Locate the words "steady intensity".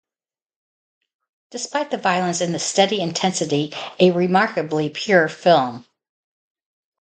2.59-3.71